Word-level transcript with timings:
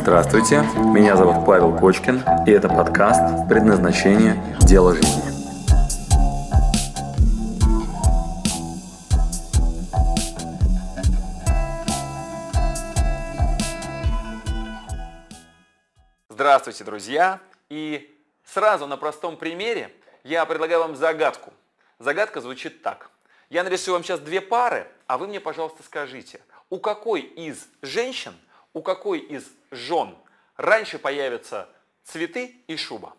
Здравствуйте, 0.00 0.60
меня 0.76 1.16
зовут 1.16 1.44
Павел 1.44 1.76
Кочкин, 1.76 2.22
и 2.46 2.50
это 2.52 2.68
подкаст 2.68 3.48
«Предназначение. 3.48 4.56
Дело 4.60 4.94
жизни». 4.94 5.22
Здравствуйте, 16.28 16.84
друзья! 16.84 17.40
И 17.68 18.16
сразу 18.44 18.86
на 18.86 18.96
простом 18.96 19.36
примере 19.36 19.92
я 20.22 20.46
предлагаю 20.46 20.80
вам 20.82 20.94
загадку. 20.94 21.52
Загадка 21.98 22.40
звучит 22.40 22.82
так. 22.82 23.10
Я 23.50 23.64
нарисую 23.64 23.96
вам 23.96 24.04
сейчас 24.04 24.20
две 24.20 24.40
пары, 24.40 24.86
а 25.08 25.18
вы 25.18 25.26
мне, 25.26 25.40
пожалуйста, 25.40 25.82
скажите, 25.82 26.40
у 26.70 26.78
какой 26.78 27.22
из 27.22 27.66
женщин, 27.82 28.32
у 28.72 28.80
какой 28.80 29.18
из 29.18 29.44
жен 29.70 30.16
раньше 30.56 30.98
появятся 30.98 31.68
цветы 32.04 32.56
и 32.66 32.76
шуба? 32.76 33.14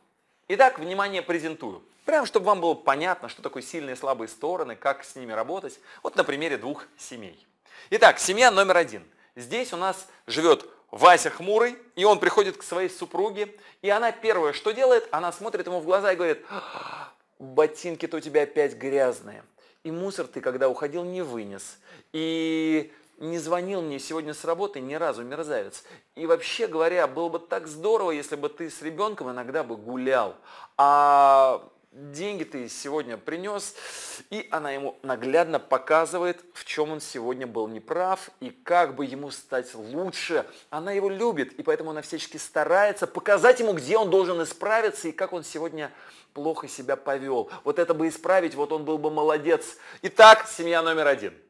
Итак, 0.48 0.80
внимание, 0.80 1.22
презентую. 1.22 1.84
Прямо, 2.06 2.26
чтобы 2.26 2.48
вам 2.48 2.60
было 2.60 2.74
понятно, 2.74 3.30
что 3.30 3.42
такое 3.42 3.62
сильные 3.62 3.96
и 3.96 3.98
слабые 3.98 4.28
стороны, 4.28 4.76
как 4.76 5.04
с 5.04 5.16
ними 5.16 5.32
работать. 5.32 5.80
Вот 6.02 6.16
на 6.16 6.24
примере 6.24 6.58
двух 6.58 6.86
семей. 6.98 7.46
Итак, 7.92 8.20
семья 8.20 8.50
номер 8.50 8.78
один. 8.78 9.04
Здесь 9.36 9.74
у 9.74 9.78
нас 9.78 10.08
живет 10.26 10.66
Вася 10.92 11.30
хмурый, 11.30 11.78
и 11.96 12.04
он 12.04 12.20
приходит 12.20 12.58
к 12.58 12.64
своей 12.64 12.90
супруге, 12.90 13.56
и 13.82 13.90
она 13.90 14.12
первое, 14.12 14.54
что 14.54 14.72
делает, 14.72 15.08
она 15.12 15.32
смотрит 15.32 15.68
ему 15.68 15.80
в 15.80 15.86
глаза 15.86 16.14
и 16.14 16.16
говорит, 16.16 16.44
ботинки-то 17.38 18.18
у 18.18 18.20
тебя 18.20 18.44
опять 18.44 18.74
грязные. 18.76 19.44
И 19.84 19.92
мусор 19.92 20.28
ты, 20.28 20.42
когда 20.42 20.68
уходил, 20.68 21.04
не 21.04 21.22
вынес. 21.22 21.78
И 22.12 22.92
не 23.20 23.38
звонил 23.38 23.82
мне 23.82 24.00
сегодня 24.00 24.34
с 24.34 24.46
работы 24.46 24.80
ни 24.80 24.96
разу, 24.96 25.24
мерзавец. 25.24 25.84
И 26.16 26.26
вообще 26.26 26.68
говоря, 26.68 27.08
было 27.08 27.30
бы 27.30 27.40
так 27.40 27.68
здорово, 27.68 28.12
если 28.12 28.36
бы 28.36 28.50
ты 28.50 28.70
с 28.70 28.82
ребенком 28.82 29.30
иногда 29.30 29.64
бы 29.64 29.76
гулял. 29.76 30.36
А 30.78 31.62
деньги 31.92 32.44
ты 32.46 32.70
сегодня 32.70 33.18
принес, 33.18 33.76
и 34.30 34.48
она 34.52 34.72
ему 34.72 34.98
наглядно 35.04 35.60
показывает, 35.60 36.44
в 36.54 36.64
чем 36.64 36.92
он 36.92 37.02
сегодня 37.02 37.46
был 37.46 37.68
неправ, 37.68 38.30
и 38.40 38.52
как 38.52 38.96
бы 38.96 39.06
ему 39.06 39.32
стать 39.32 39.74
лучше. 39.76 40.46
Она 40.70 40.94
его 40.94 41.10
любит, 41.10 41.54
и 41.54 41.64
поэтому 41.64 41.92
она 41.92 42.02
всячески 42.02 42.38
старается 42.38 43.06
показать 43.06 43.60
ему, 43.60 43.74
где 43.74 43.98
он 43.98 44.10
должен 44.10 44.42
исправиться, 44.44 45.10
и 45.10 45.12
как 45.12 45.34
он 45.34 45.44
сегодня 45.44 45.92
плохо 46.34 46.68
себя 46.68 46.96
повел. 46.96 47.50
Вот 47.64 47.80
это 47.80 47.94
бы 47.94 48.08
исправить, 48.08 48.56
вот 48.56 48.72
он 48.72 48.86
был 48.86 48.98
бы 48.98 49.12
молодец. 49.12 49.78
Итак, 50.04 50.48
семья 50.48 50.82
номер 50.82 51.08
один– 51.08 51.34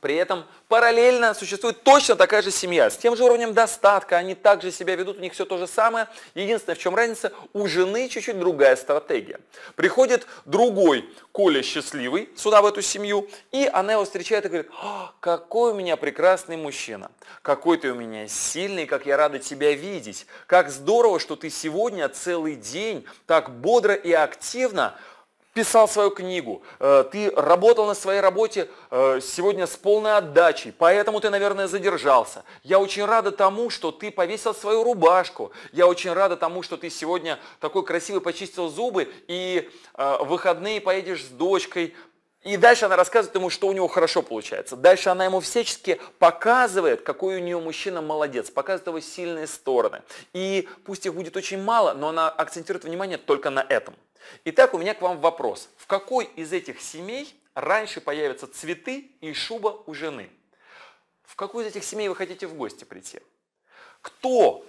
при 0.00 0.14
этом 0.14 0.44
параллельно 0.68 1.34
существует 1.34 1.82
точно 1.82 2.16
такая 2.16 2.42
же 2.42 2.50
семья, 2.50 2.90
с 2.90 2.96
тем 2.96 3.16
же 3.16 3.24
уровнем 3.24 3.52
достатка, 3.52 4.16
они 4.16 4.34
также 4.34 4.70
себя 4.70 4.96
ведут, 4.96 5.18
у 5.18 5.20
них 5.20 5.32
все 5.32 5.44
то 5.44 5.58
же 5.58 5.66
самое. 5.66 6.08
Единственное, 6.34 6.76
в 6.76 6.78
чем 6.78 6.94
разница, 6.94 7.32
у 7.52 7.66
жены 7.66 8.08
чуть-чуть 8.08 8.38
другая 8.38 8.76
стратегия. 8.76 9.40
Приходит 9.76 10.26
другой 10.44 11.08
Коля 11.32 11.62
счастливый 11.62 12.28
сюда, 12.36 12.62
в 12.62 12.66
эту 12.66 12.82
семью, 12.82 13.28
и 13.52 13.68
она 13.72 13.92
его 13.92 14.04
встречает 14.04 14.44
и 14.46 14.48
говорит, 14.48 14.70
«А, 14.82 15.12
какой 15.20 15.72
у 15.72 15.74
меня 15.74 15.96
прекрасный 15.96 16.56
мужчина, 16.56 17.10
какой 17.42 17.78
ты 17.78 17.92
у 17.92 17.94
меня 17.94 18.26
сильный, 18.28 18.86
как 18.86 19.06
я 19.06 19.16
рада 19.16 19.38
тебя 19.38 19.72
видеть, 19.72 20.26
как 20.46 20.70
здорово, 20.70 21.20
что 21.20 21.36
ты 21.36 21.50
сегодня 21.50 22.08
целый 22.08 22.56
день 22.56 23.04
так 23.26 23.50
бодро 23.60 23.94
и 23.94 24.12
активно 24.12 24.98
писал 25.54 25.88
свою 25.88 26.10
книгу, 26.10 26.62
э, 26.78 27.04
ты 27.10 27.30
работал 27.30 27.86
на 27.86 27.94
своей 27.94 28.20
работе 28.20 28.68
э, 28.90 29.20
сегодня 29.20 29.66
с 29.66 29.76
полной 29.76 30.16
отдачей, 30.16 30.72
поэтому 30.76 31.20
ты, 31.20 31.30
наверное, 31.30 31.66
задержался. 31.66 32.44
Я 32.62 32.78
очень 32.78 33.04
рада 33.04 33.32
тому, 33.32 33.70
что 33.70 33.90
ты 33.90 34.10
повесил 34.10 34.54
свою 34.54 34.84
рубашку. 34.84 35.50
Я 35.72 35.86
очень 35.86 36.12
рада 36.12 36.36
тому, 36.36 36.62
что 36.62 36.76
ты 36.76 36.90
сегодня 36.90 37.38
такой 37.58 37.84
красивый 37.84 38.20
почистил 38.20 38.68
зубы 38.68 39.12
и 39.26 39.68
э, 39.94 40.16
выходные 40.24 40.80
поедешь 40.80 41.24
с 41.24 41.28
дочкой 41.28 41.94
и 42.42 42.56
дальше 42.56 42.86
она 42.86 42.96
рассказывает 42.96 43.34
ему, 43.34 43.50
что 43.50 43.68
у 43.68 43.72
него 43.72 43.86
хорошо 43.86 44.22
получается. 44.22 44.74
Дальше 44.74 45.10
она 45.10 45.26
ему 45.26 45.40
всячески 45.40 46.00
показывает, 46.18 47.02
какой 47.02 47.36
у 47.36 47.40
нее 47.40 47.60
мужчина 47.60 48.00
молодец, 48.00 48.50
показывает 48.50 48.86
его 48.86 49.00
сильные 49.00 49.46
стороны. 49.46 50.02
И 50.32 50.66
пусть 50.84 51.04
их 51.04 51.14
будет 51.14 51.36
очень 51.36 51.62
мало, 51.62 51.92
но 51.92 52.08
она 52.08 52.30
акцентирует 52.30 52.84
внимание 52.84 53.18
только 53.18 53.50
на 53.50 53.60
этом. 53.60 53.94
Итак, 54.44 54.72
у 54.72 54.78
меня 54.78 54.94
к 54.94 55.02
вам 55.02 55.20
вопрос. 55.20 55.68
В 55.76 55.86
какой 55.86 56.24
из 56.36 56.52
этих 56.52 56.80
семей 56.80 57.34
раньше 57.54 58.00
появятся 58.00 58.46
цветы 58.46 59.10
и 59.20 59.34
шуба 59.34 59.82
у 59.86 59.92
жены? 59.92 60.30
В 61.24 61.36
какую 61.36 61.66
из 61.66 61.72
этих 61.72 61.84
семей 61.84 62.08
вы 62.08 62.16
хотите 62.16 62.46
в 62.46 62.54
гости 62.54 62.84
прийти? 62.84 63.20
Кто 64.00 64.64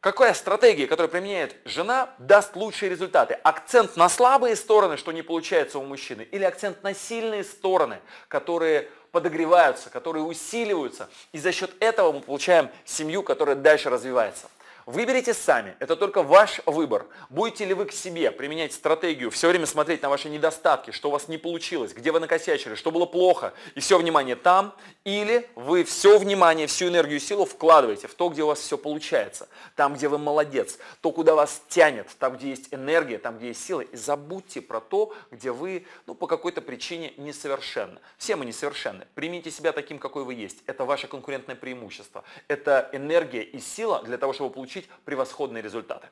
Какая 0.00 0.32
стратегия, 0.32 0.86
которую 0.86 1.10
применяет 1.10 1.56
жена, 1.66 2.08
даст 2.18 2.56
лучшие 2.56 2.88
результаты? 2.88 3.34
Акцент 3.34 3.96
на 3.96 4.08
слабые 4.08 4.56
стороны, 4.56 4.96
что 4.96 5.12
не 5.12 5.20
получается 5.20 5.78
у 5.78 5.84
мужчины, 5.84 6.22
или 6.22 6.42
акцент 6.42 6.82
на 6.82 6.94
сильные 6.94 7.44
стороны, 7.44 7.98
которые 8.28 8.88
подогреваются, 9.12 9.90
которые 9.90 10.22
усиливаются, 10.22 11.10
и 11.32 11.38
за 11.38 11.52
счет 11.52 11.72
этого 11.80 12.12
мы 12.12 12.20
получаем 12.22 12.70
семью, 12.86 13.22
которая 13.22 13.56
дальше 13.56 13.90
развивается. 13.90 14.48
Выберите 14.90 15.34
сами, 15.34 15.76
это 15.78 15.94
только 15.94 16.24
ваш 16.24 16.60
выбор. 16.66 17.06
Будете 17.28 17.64
ли 17.64 17.74
вы 17.74 17.84
к 17.84 17.92
себе 17.92 18.32
применять 18.32 18.72
стратегию, 18.72 19.30
все 19.30 19.48
время 19.48 19.66
смотреть 19.66 20.02
на 20.02 20.08
ваши 20.08 20.28
недостатки, 20.28 20.90
что 20.90 21.10
у 21.10 21.12
вас 21.12 21.28
не 21.28 21.38
получилось, 21.38 21.92
где 21.92 22.10
вы 22.10 22.18
накосячили, 22.18 22.74
что 22.74 22.90
было 22.90 23.06
плохо, 23.06 23.54
и 23.76 23.80
все 23.80 23.96
внимание 23.98 24.34
там, 24.34 24.74
или 25.04 25.48
вы 25.54 25.84
все 25.84 26.18
внимание, 26.18 26.66
всю 26.66 26.88
энергию 26.88 27.18
и 27.18 27.20
силу 27.20 27.44
вкладываете 27.44 28.08
в 28.08 28.14
то, 28.14 28.30
где 28.30 28.42
у 28.42 28.48
вас 28.48 28.58
все 28.58 28.76
получается, 28.76 29.48
там, 29.76 29.94
где 29.94 30.08
вы 30.08 30.18
молодец, 30.18 30.80
то, 31.00 31.12
куда 31.12 31.36
вас 31.36 31.62
тянет, 31.68 32.08
там, 32.18 32.36
где 32.36 32.50
есть 32.50 32.74
энергия, 32.74 33.18
там, 33.18 33.38
где 33.38 33.48
есть 33.48 33.64
сила, 33.64 33.82
и 33.82 33.96
забудьте 33.96 34.60
про 34.60 34.80
то, 34.80 35.14
где 35.30 35.52
вы 35.52 35.86
ну, 36.06 36.16
по 36.16 36.26
какой-то 36.26 36.62
причине 36.62 37.12
несовершенны. 37.16 38.00
Все 38.18 38.34
мы 38.34 38.44
несовершенны. 38.44 39.06
Примите 39.14 39.52
себя 39.52 39.70
таким, 39.70 40.00
какой 40.00 40.24
вы 40.24 40.34
есть. 40.34 40.64
Это 40.66 40.84
ваше 40.84 41.06
конкурентное 41.06 41.54
преимущество. 41.54 42.24
Это 42.48 42.90
энергия 42.92 43.42
и 43.42 43.60
сила 43.60 44.02
для 44.02 44.18
того, 44.18 44.32
чтобы 44.32 44.50
получить 44.50 44.79
получить 44.80 45.04
превосходные 45.04 45.62
результаты. 45.62 46.08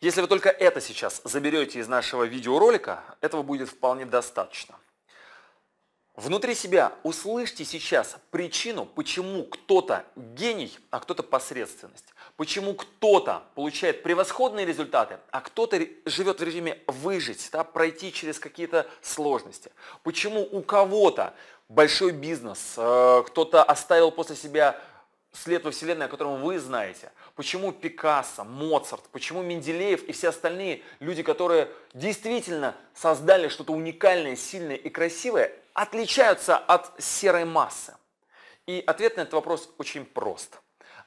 Если 0.00 0.20
вы 0.20 0.28
только 0.28 0.50
это 0.50 0.80
сейчас 0.80 1.22
заберете 1.24 1.80
из 1.80 1.88
нашего 1.88 2.24
видеоролика, 2.24 3.02
этого 3.20 3.42
будет 3.42 3.68
вполне 3.68 4.04
достаточно. 4.04 4.74
Внутри 6.16 6.54
себя 6.54 6.92
услышьте 7.02 7.64
сейчас 7.64 8.16
причину, 8.30 8.86
почему 8.86 9.44
кто-то 9.44 10.04
гений, 10.16 10.78
а 10.90 10.98
кто-то 11.00 11.22
посредственность. 11.22 12.14
Почему 12.36 12.74
кто-то 12.74 13.42
получает 13.54 14.02
превосходные 14.02 14.64
результаты, 14.64 15.18
а 15.30 15.40
кто-то 15.40 15.78
живет 16.06 16.40
в 16.40 16.42
режиме 16.42 16.78
выжить, 16.86 17.50
да, 17.52 17.64
пройти 17.64 18.12
через 18.12 18.38
какие-то 18.38 18.86
сложности. 19.02 19.70
Почему 20.02 20.40
у 20.40 20.62
кого-то 20.62 21.34
большой 21.68 22.12
бизнес, 22.12 22.74
э, 22.78 23.22
кто-то 23.26 23.62
оставил 23.62 24.10
после 24.10 24.36
себя 24.36 24.80
след 25.42 25.64
во 25.64 25.70
Вселенной, 25.70 26.06
о 26.06 26.08
котором 26.08 26.42
вы 26.42 26.58
знаете. 26.58 27.12
Почему 27.34 27.72
Пикассо, 27.72 28.44
Моцарт, 28.44 29.04
почему 29.12 29.42
Менделеев 29.42 30.02
и 30.04 30.12
все 30.12 30.28
остальные 30.28 30.82
люди, 31.00 31.22
которые 31.22 31.68
действительно 31.94 32.74
создали 32.94 33.48
что-то 33.48 33.72
уникальное, 33.72 34.36
сильное 34.36 34.76
и 34.76 34.88
красивое, 34.88 35.52
отличаются 35.74 36.56
от 36.56 36.92
серой 36.98 37.44
массы. 37.44 37.94
И 38.66 38.82
ответ 38.86 39.16
на 39.16 39.22
этот 39.22 39.34
вопрос 39.34 39.72
очень 39.78 40.04
прост. 40.04 40.58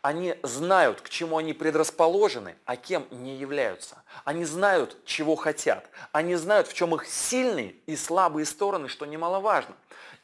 Они 0.02 0.36
знают, 0.44 1.02
к 1.02 1.10
чему 1.10 1.38
они 1.38 1.54
предрасположены, 1.54 2.56
а 2.66 2.76
кем 2.78 3.06
не 3.12 3.36
являются. 3.36 4.02
Они 4.24 4.46
знают, 4.46 4.98
чего 5.06 5.36
хотят. 5.36 5.90
Они 6.12 6.36
знают, 6.36 6.68
в 6.68 6.74
чем 6.74 6.96
их 6.96 7.06
сильные 7.06 7.76
и 7.86 7.96
слабые 7.96 8.46
стороны, 8.46 8.88
что 8.88 9.06
немаловажно. 9.06 9.76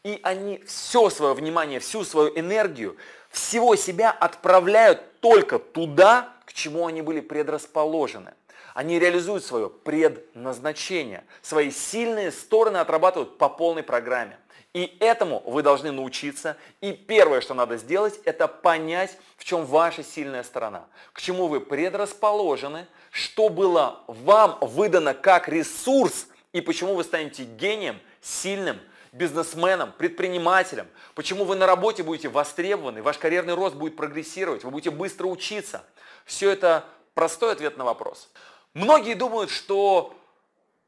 И 0.04 0.20
они 0.24 0.60
все 0.66 1.10
свое 1.10 1.34
внимание, 1.34 1.80
всю 1.80 2.04
свою 2.04 2.30
энергию 2.38 2.96
всего 3.36 3.76
себя 3.76 4.12
отправляют 4.12 5.20
только 5.20 5.60
туда, 5.60 6.30
к 6.46 6.54
чему 6.54 6.88
они 6.88 7.02
были 7.02 7.20
предрасположены. 7.20 8.34
Они 8.74 8.98
реализуют 8.98 9.44
свое 9.44 9.70
предназначение, 9.70 11.24
свои 11.42 11.70
сильные 11.70 12.32
стороны 12.32 12.78
отрабатывают 12.78 13.38
по 13.38 13.50
полной 13.50 13.84
программе. 13.84 14.38
И 14.76 14.98
этому 15.00 15.42
вы 15.46 15.64
должны 15.64 15.94
научиться. 15.94 16.58
И 16.82 16.92
первое, 16.92 17.40
что 17.40 17.54
надо 17.54 17.78
сделать, 17.78 18.20
это 18.26 18.50
понять, 18.50 19.18
в 19.38 19.46
чем 19.46 19.66
ваша 19.66 20.04
сильная 20.04 20.44
сторона, 20.44 20.86
к 21.14 21.22
чему 21.22 21.48
вы 21.48 21.62
предрасположены, 21.62 22.86
что 23.10 23.48
было 23.48 24.04
вам 24.08 24.58
выдано 24.60 25.14
как 25.14 25.48
ресурс, 25.48 26.28
и 26.52 26.60
почему 26.60 26.94
вы 26.94 27.06
станете 27.06 27.46
гением, 27.46 28.02
сильным, 28.20 28.78
бизнесменом, 29.14 29.94
предпринимателем, 29.98 30.88
почему 31.14 31.46
вы 31.46 31.56
на 31.56 31.68
работе 31.68 32.04
будете 32.04 32.28
востребованы, 32.28 33.02
ваш 33.02 33.18
карьерный 33.18 33.54
рост 33.54 33.78
будет 33.78 33.96
прогрессировать, 33.96 34.66
вы 34.66 34.72
будете 34.72 34.92
быстро 34.92 35.28
учиться. 35.28 35.86
Все 36.26 36.52
это 36.52 36.84
простой 37.14 37.54
ответ 37.54 37.78
на 37.78 37.86
вопрос. 37.86 38.30
Многие 38.74 39.14
думают, 39.14 39.52
что 39.52 40.14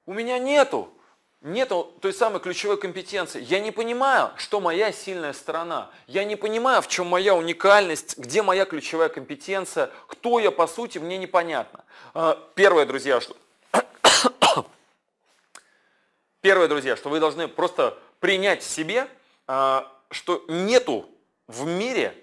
у 0.06 0.12
меня 0.12 0.39
нету 0.39 0.92
нету 1.42 1.94
той 2.01 2.13
самой 2.13 2.39
ключевой 2.42 2.78
компетенции. 2.78 3.42
Я 3.42 3.60
не 3.60 3.72
понимаю, 3.72 4.31
что 4.38 4.60
моя 4.60 4.92
сильная 4.92 5.34
сторона. 5.34 5.89
Я 6.07 6.24
не 6.24 6.36
понимаю, 6.36 6.81
в 6.81 6.88
чем 6.88 7.07
моя 7.07 7.36
уникальность, 7.36 8.18
где 8.18 8.42
моя 8.42 8.66
ключевая 8.66 9.10
компетенция, 9.10 9.92
кто 10.07 10.39
я 10.39 10.51
по 10.51 10.68
сути, 10.68 10.98
мне 10.98 11.18
непонятно. 11.18 11.84
А, 12.13 12.38
первое, 12.56 12.86
друзья, 12.86 13.22
что... 13.22 13.36
Первое, 16.42 16.68
друзья, 16.68 16.95
что 16.95 17.10
вы 17.10 17.19
должны 17.19 17.48
просто 17.48 17.98
принять 18.19 18.63
в 18.63 18.69
себе, 18.69 19.07
а, 19.48 19.92
что 20.12 20.44
нету 20.48 21.10
в 21.48 21.66
мире 21.66 22.16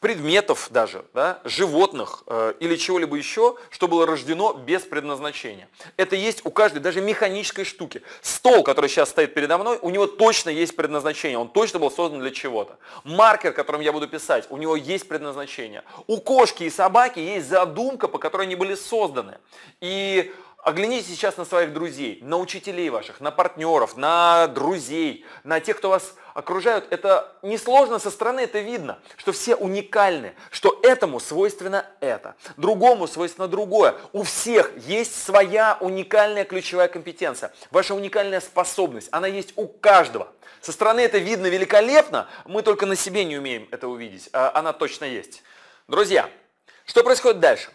предметов 0.00 0.68
даже, 0.70 1.04
да, 1.12 1.40
животных 1.44 2.22
э, 2.26 2.54
или 2.60 2.76
чего-либо 2.76 3.16
еще, 3.16 3.56
что 3.70 3.88
было 3.88 4.06
рождено 4.06 4.52
без 4.52 4.82
предназначения. 4.82 5.68
Это 5.96 6.14
есть 6.14 6.46
у 6.46 6.50
каждой, 6.50 6.78
даже 6.78 7.00
механической 7.00 7.64
штуки. 7.64 8.02
Стол, 8.22 8.62
который 8.62 8.88
сейчас 8.88 9.10
стоит 9.10 9.34
передо 9.34 9.58
мной, 9.58 9.78
у 9.82 9.90
него 9.90 10.06
точно 10.06 10.50
есть 10.50 10.76
предназначение, 10.76 11.38
он 11.38 11.48
точно 11.48 11.80
был 11.80 11.90
создан 11.90 12.20
для 12.20 12.30
чего-то. 12.30 12.78
Маркер, 13.02 13.52
которым 13.52 13.80
я 13.80 13.92
буду 13.92 14.06
писать, 14.06 14.46
у 14.50 14.56
него 14.56 14.76
есть 14.76 15.08
предназначение. 15.08 15.82
У 16.06 16.18
кошки 16.18 16.64
и 16.64 16.70
собаки 16.70 17.18
есть 17.18 17.48
задумка, 17.48 18.06
по 18.06 18.18
которой 18.18 18.42
они 18.42 18.54
были 18.54 18.76
созданы. 18.76 19.38
И 19.80 20.32
Оглянитесь 20.58 21.06
сейчас 21.06 21.36
на 21.36 21.44
своих 21.44 21.72
друзей, 21.72 22.18
на 22.20 22.36
учителей 22.36 22.90
ваших, 22.90 23.20
на 23.20 23.30
партнеров, 23.30 23.96
на 23.96 24.48
друзей, 24.48 25.24
на 25.44 25.60
тех, 25.60 25.78
кто 25.78 25.88
вас 25.88 26.14
окружают. 26.34 26.86
Это 26.90 27.32
несложно 27.42 28.00
со 28.00 28.10
стороны, 28.10 28.40
это 28.40 28.58
видно, 28.58 28.98
что 29.16 29.30
все 29.30 29.54
уникальны, 29.54 30.34
что 30.50 30.78
этому 30.82 31.20
свойственно 31.20 31.86
это, 32.00 32.34
другому 32.56 33.06
свойственно 33.06 33.46
другое. 33.46 33.94
У 34.12 34.24
всех 34.24 34.72
есть 34.78 35.22
своя 35.22 35.78
уникальная 35.80 36.44
ключевая 36.44 36.88
компетенция, 36.88 37.52
ваша 37.70 37.94
уникальная 37.94 38.40
способность, 38.40 39.08
она 39.12 39.28
есть 39.28 39.52
у 39.54 39.68
каждого. 39.68 40.28
Со 40.60 40.72
стороны 40.72 41.00
это 41.00 41.18
видно 41.18 41.46
великолепно, 41.46 42.28
мы 42.46 42.62
только 42.62 42.84
на 42.84 42.96
себе 42.96 43.24
не 43.24 43.38
умеем 43.38 43.68
это 43.70 43.86
увидеть, 43.86 44.28
а 44.32 44.50
она 44.54 44.72
точно 44.72 45.04
есть. 45.04 45.44
Друзья, 45.86 46.28
что 46.84 47.04
происходит 47.04 47.38
дальше? 47.38 47.70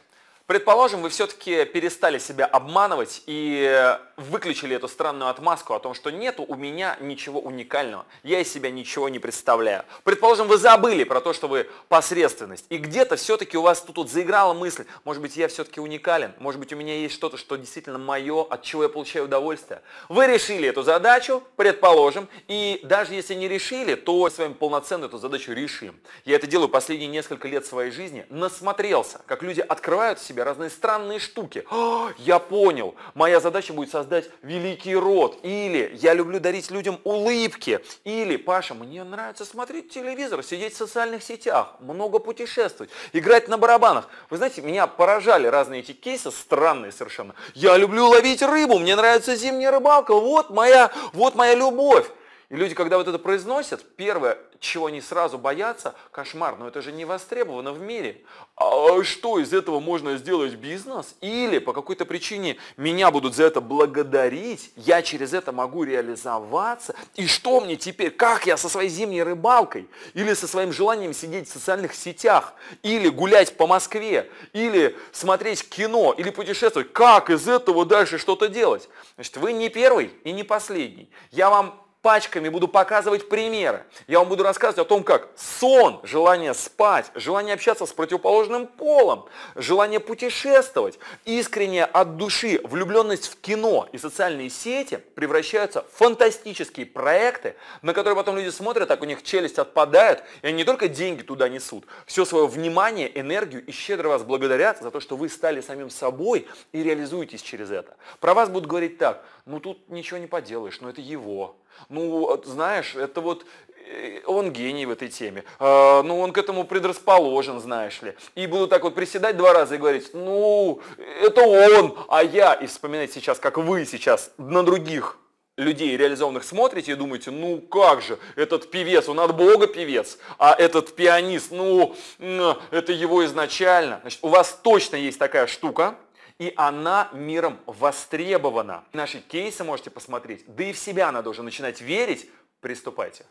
Предположим, 0.45 1.01
вы 1.01 1.07
все-таки 1.07 1.63
перестали 1.63 2.19
себя 2.19 2.45
обманывать 2.45 3.23
и 3.27 3.97
выключили 4.17 4.75
эту 4.75 4.89
странную 4.89 5.29
отмазку 5.29 5.73
о 5.73 5.79
том, 5.79 5.93
что 5.93 6.09
нету 6.09 6.43
у 6.45 6.55
меня 6.55 6.97
ничего 6.99 7.39
уникального, 7.39 8.05
я 8.23 8.41
из 8.41 8.51
себя 8.51 8.69
ничего 8.69 9.07
не 9.07 9.19
представляю. 9.19 9.85
Предположим, 10.03 10.47
вы 10.47 10.57
забыли 10.57 11.05
про 11.05 11.21
то, 11.21 11.31
что 11.31 11.47
вы 11.47 11.69
посредственность, 11.87 12.65
и 12.67 12.77
где-то 12.77 13.15
все-таки 13.15 13.57
у 13.57 13.61
вас 13.61 13.81
тут, 13.81 13.95
тут 13.95 14.11
заиграла 14.11 14.53
мысль, 14.53 14.85
может 15.05 15.21
быть, 15.21 15.37
я 15.37 15.47
все-таки 15.47 15.79
уникален, 15.79 16.33
может 16.39 16.59
быть, 16.59 16.73
у 16.73 16.75
меня 16.75 16.93
есть 16.93 17.15
что-то, 17.15 17.37
что 17.37 17.55
действительно 17.55 17.97
мое, 17.97 18.43
от 18.43 18.63
чего 18.63 18.83
я 18.83 18.89
получаю 18.89 19.25
удовольствие. 19.25 19.81
Вы 20.09 20.27
решили 20.27 20.67
эту 20.67 20.83
задачу, 20.83 21.41
предположим, 21.55 22.27
и 22.49 22.81
даже 22.83 23.13
если 23.13 23.33
не 23.33 23.47
решили, 23.47 23.95
то 23.95 24.29
с 24.29 24.37
вами 24.37 24.53
полноценно 24.53 25.05
эту 25.05 25.19
задачу 25.19 25.53
решим. 25.53 25.97
Я 26.25 26.35
это 26.35 26.47
делаю 26.47 26.67
последние 26.67 27.07
несколько 27.07 27.47
лет 27.47 27.65
своей 27.65 27.91
жизни, 27.91 28.25
насмотрелся, 28.29 29.21
как 29.25 29.41
люди 29.41 29.61
открывают 29.61 30.19
себе 30.19 30.32
себе 30.33 30.43
разные 30.43 30.69
странные 30.69 31.19
штуки. 31.19 31.63
О, 31.69 32.09
я 32.17 32.39
понял, 32.39 32.95
моя 33.13 33.39
задача 33.39 33.71
будет 33.71 33.91
создать 33.91 34.29
великий 34.41 34.95
род. 34.95 35.37
Или 35.43 35.95
я 36.01 36.13
люблю 36.13 36.39
дарить 36.39 36.71
людям 36.71 36.99
улыбки. 37.03 37.79
Или, 38.03 38.37
Паша, 38.37 38.73
мне 38.73 39.03
нравится 39.03 39.45
смотреть 39.45 39.91
телевизор, 39.91 40.43
сидеть 40.43 40.73
в 40.73 40.77
социальных 40.77 41.23
сетях, 41.23 41.75
много 41.79 42.19
путешествовать, 42.19 42.91
играть 43.13 43.47
на 43.47 43.57
барабанах. 43.57 44.09
Вы 44.29 44.37
знаете, 44.37 44.61
меня 44.61 44.87
поражали 44.87 45.47
разные 45.47 45.81
эти 45.81 45.93
кейсы, 45.93 46.31
странные 46.31 46.91
совершенно. 46.91 47.35
Я 47.53 47.77
люблю 47.77 48.07
ловить 48.07 48.41
рыбу, 48.41 48.79
мне 48.79 48.95
нравится 48.95 49.35
зимняя 49.35 49.71
рыбалка, 49.71 50.15
вот 50.15 50.49
моя, 50.49 50.91
вот 51.13 51.35
моя 51.35 51.53
любовь. 51.53 52.07
И 52.53 52.55
люди, 52.55 52.75
когда 52.75 52.99
вот 52.99 53.07
это 53.07 53.17
произносят, 53.17 53.83
первое, 53.95 54.37
чего 54.59 54.85
они 54.85 55.01
сразу 55.01 55.39
боятся, 55.39 55.95
кошмар, 56.11 56.55
но 56.59 56.67
это 56.67 56.83
же 56.83 56.91
не 56.91 57.03
востребовано 57.03 57.73
в 57.73 57.81
мире. 57.81 58.21
А 58.55 59.03
что, 59.03 59.39
из 59.39 59.53
этого 59.53 59.79
можно 59.79 60.17
сделать 60.17 60.53
бизнес? 60.53 61.15
Или 61.19 61.57
по 61.57 61.73
какой-то 61.73 62.05
причине 62.05 62.57
меня 62.77 63.09
будут 63.09 63.33
за 63.33 63.45
это 63.45 63.59
благодарить, 63.59 64.71
я 64.75 65.01
через 65.01 65.33
это 65.33 65.51
могу 65.51 65.83
реализоваться. 65.83 66.93
И 67.15 67.25
что 67.25 67.59
мне 67.59 67.75
теперь? 67.75 68.11
Как 68.11 68.45
я 68.45 68.55
со 68.55 68.69
своей 68.69 68.89
зимней 68.89 69.23
рыбалкой? 69.23 69.89
Или 70.13 70.35
со 70.35 70.47
своим 70.47 70.71
желанием 70.71 71.15
сидеть 71.15 71.49
в 71.49 71.53
социальных 71.53 71.95
сетях? 71.95 72.53
Или 72.83 73.09
гулять 73.09 73.57
по 73.57 73.65
Москве? 73.65 74.29
Или 74.53 74.95
смотреть 75.11 75.67
кино? 75.67 76.13
Или 76.15 76.29
путешествовать? 76.29 76.93
Как 76.93 77.31
из 77.31 77.47
этого 77.47 77.83
дальше 77.83 78.19
что-то 78.19 78.47
делать? 78.47 78.89
Значит, 79.15 79.37
вы 79.37 79.53
не 79.53 79.69
первый 79.69 80.11
и 80.23 80.31
не 80.31 80.43
последний. 80.43 81.09
Я 81.31 81.49
вам 81.49 81.82
пачками 82.03 82.49
буду 82.49 82.67
показывать 82.67 83.29
примеры. 83.29 83.85
Я 84.07 84.19
вам 84.19 84.27
буду 84.27 84.43
рассказывать 84.43 84.85
о 84.85 84.87
том, 84.87 85.03
как 85.03 85.29
сон, 85.37 86.01
желание 86.03 86.53
спать, 86.53 87.09
желание 87.15 87.53
общаться 87.53 87.85
с 87.85 87.93
противоположным 87.93 88.67
полом, 88.67 89.25
желание 89.55 90.01
путешествовать, 90.01 90.99
искренняя 91.23 91.85
от 91.85 92.17
души 92.17 92.59
влюбленность 92.65 93.29
в 93.29 93.39
кино 93.39 93.87
и 93.93 93.97
социальные 93.97 94.49
сети 94.49 94.97
превращаются 95.15 95.83
в 95.83 95.97
фантастические 95.97 96.85
проекты, 96.85 97.55
на 97.81 97.93
которые 97.93 98.17
потом 98.17 98.35
люди 98.35 98.49
смотрят, 98.49 98.89
так 98.89 99.01
у 99.01 99.05
них 99.05 99.23
челюсть 99.23 99.57
отпадает, 99.57 100.23
и 100.41 100.47
они 100.47 100.57
не 100.57 100.63
только 100.65 100.89
деньги 100.89 101.21
туда 101.21 101.47
несут, 101.47 101.85
все 102.05 102.25
свое 102.25 102.47
внимание, 102.47 103.17
энергию 103.17 103.65
и 103.65 103.71
щедро 103.71 104.09
вас 104.09 104.23
благодарят 104.23 104.81
за 104.81 104.91
то, 104.91 104.99
что 104.99 105.15
вы 105.15 105.29
стали 105.29 105.61
самим 105.61 105.89
собой 105.89 106.47
и 106.73 106.83
реализуетесь 106.83 107.41
через 107.41 107.71
это. 107.71 107.95
Про 108.19 108.33
вас 108.33 108.49
будут 108.49 108.69
говорить 108.69 108.97
так, 108.97 109.23
ну 109.45 109.61
тут 109.61 109.87
ничего 109.87 110.17
не 110.17 110.27
поделаешь, 110.27 110.81
но 110.81 110.89
это 110.89 110.99
его, 110.99 111.55
ну, 111.89 112.41
знаешь, 112.45 112.95
это 112.95 113.21
вот 113.21 113.45
э, 113.87 114.21
он 114.25 114.51
гений 114.51 114.85
в 114.85 114.91
этой 114.91 115.09
теме. 115.09 115.43
А, 115.59 116.03
ну, 116.03 116.19
он 116.19 116.31
к 116.31 116.37
этому 116.37 116.63
предрасположен, 116.65 117.59
знаешь 117.59 118.01
ли. 118.01 118.15
И 118.35 118.47
буду 118.47 118.67
так 118.67 118.83
вот 118.83 118.95
приседать 118.95 119.37
два 119.37 119.53
раза 119.53 119.75
и 119.75 119.77
говорить, 119.77 120.11
ну, 120.13 120.81
это 121.21 121.41
он, 121.41 121.97
а 122.09 122.23
я. 122.23 122.53
И 122.53 122.67
вспоминать 122.67 123.11
сейчас, 123.11 123.39
как 123.39 123.57
вы 123.57 123.85
сейчас 123.85 124.31
на 124.37 124.63
других 124.63 125.17
людей 125.57 125.95
реализованных 125.95 126.43
смотрите 126.43 126.93
и 126.93 126.95
думаете, 126.95 127.31
ну 127.31 127.59
как 127.59 128.01
же, 128.01 128.17
этот 128.35 128.71
певец, 128.71 129.07
он 129.07 129.19
от 129.19 129.35
Бога 129.35 129.67
певец, 129.67 130.17
а 130.39 130.55
этот 130.57 130.95
пианист, 130.95 131.51
ну, 131.51 131.95
это 132.17 132.91
его 132.91 133.23
изначально. 133.25 133.99
Значит, 134.01 134.19
у 134.23 134.29
вас 134.29 134.59
точно 134.63 134.95
есть 134.95 135.19
такая 135.19 135.47
штука, 135.47 135.95
и 136.43 136.53
она 136.57 137.07
миром 137.13 137.57
востребована. 137.65 138.83
Наши 138.91 139.19
кейсы 139.19 139.63
можете 139.63 139.89
посмотреть, 139.89 140.43
да 140.47 140.65
и 140.65 140.73
в 140.73 140.77
себя 140.77 141.09
надо 141.11 141.29
уже 141.29 141.41
начинать 141.41 141.79
верить. 141.79 142.29
Приступайте. 142.59 143.25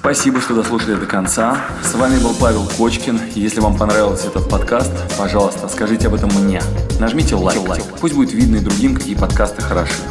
Спасибо, 0.00 0.40
что 0.40 0.54
дослушали 0.54 0.96
до 0.96 1.06
конца. 1.06 1.64
С 1.82 1.94
вами 1.94 2.22
был 2.22 2.34
Павел 2.38 2.66
Кочкин. 2.76 3.20
Если 3.34 3.60
вам 3.60 3.78
понравился 3.78 4.28
этот 4.28 4.50
подкаст, 4.50 4.92
пожалуйста, 5.16 5.68
скажите 5.68 6.08
об 6.08 6.14
этом 6.14 6.30
мне. 6.30 6.60
Нажмите 6.98 7.34
лайк. 7.34 7.82
Пусть 8.00 8.14
будет 8.14 8.32
видно 8.32 8.56
и 8.56 8.60
другим, 8.60 8.94
какие 8.94 9.14
подкасты 9.14 9.62
хороши. 9.62 10.02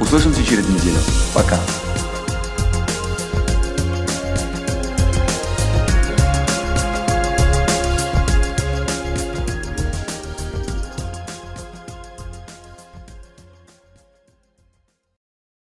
Услышимся 0.00 0.44
через 0.44 0.68
неделю. 0.68 0.98
Пока. 1.34 1.56